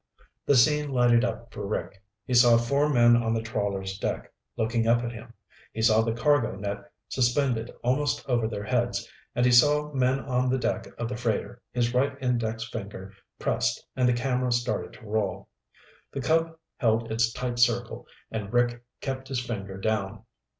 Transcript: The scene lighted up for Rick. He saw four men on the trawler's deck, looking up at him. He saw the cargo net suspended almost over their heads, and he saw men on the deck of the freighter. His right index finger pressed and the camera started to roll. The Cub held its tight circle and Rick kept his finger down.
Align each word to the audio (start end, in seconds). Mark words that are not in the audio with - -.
The 0.47 0.55
scene 0.55 0.89
lighted 0.91 1.23
up 1.23 1.53
for 1.53 1.63
Rick. 1.67 2.03
He 2.25 2.33
saw 2.33 2.57
four 2.57 2.89
men 2.91 3.15
on 3.15 3.35
the 3.35 3.41
trawler's 3.43 3.99
deck, 3.99 4.33
looking 4.57 4.87
up 4.87 5.03
at 5.03 5.11
him. 5.11 5.31
He 5.73 5.83
saw 5.83 6.01
the 6.01 6.11
cargo 6.11 6.55
net 6.55 6.91
suspended 7.07 7.71
almost 7.83 8.27
over 8.27 8.47
their 8.47 8.63
heads, 8.63 9.07
and 9.35 9.45
he 9.45 9.51
saw 9.51 9.93
men 9.93 10.19
on 10.19 10.49
the 10.49 10.57
deck 10.57 10.87
of 10.97 11.07
the 11.07 11.15
freighter. 11.15 11.61
His 11.71 11.93
right 11.93 12.17
index 12.19 12.67
finger 12.67 13.13
pressed 13.37 13.85
and 13.95 14.09
the 14.09 14.13
camera 14.13 14.51
started 14.51 14.93
to 14.93 15.05
roll. 15.05 15.49
The 16.13 16.21
Cub 16.21 16.57
held 16.77 17.11
its 17.11 17.31
tight 17.31 17.59
circle 17.59 18.07
and 18.31 18.51
Rick 18.51 18.83
kept 19.01 19.27
his 19.27 19.45
finger 19.45 19.77
down. 19.77 20.23